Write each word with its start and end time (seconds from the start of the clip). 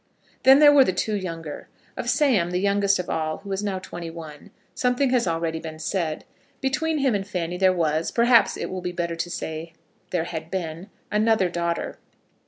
Then 0.41 0.57
there 0.57 0.71
were 0.73 0.83
the 0.83 0.93
two 0.93 1.15
younger. 1.15 1.67
Of 1.95 2.09
Sam, 2.09 2.49
the 2.49 2.57
youngest 2.57 2.97
of 2.97 3.07
all, 3.07 3.37
who 3.37 3.49
was 3.49 3.63
now 3.63 3.77
twenty 3.77 4.09
one, 4.09 4.49
something 4.73 5.11
has 5.11 5.27
already 5.27 5.59
been 5.59 5.77
said. 5.77 6.25
Between 6.59 6.97
him 6.97 7.13
and 7.13 7.27
Fanny 7.27 7.55
there 7.55 7.71
was, 7.71 8.09
perhaps 8.09 8.57
it 8.57 8.71
will 8.71 8.81
be 8.81 8.91
better 8.91 9.15
to 9.15 9.29
say 9.29 9.73
there 10.09 10.23
had 10.23 10.49
been, 10.49 10.89
another 11.11 11.49
daughter. 11.49 11.99